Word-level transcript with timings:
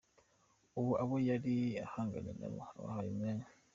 Ubu 0.79 0.91
abo 1.03 1.15
yari 1.29 1.55
ahanganye 1.85 2.31
nabo 2.39 2.59
abahaye 2.77 3.07
umwanya. 3.13 3.45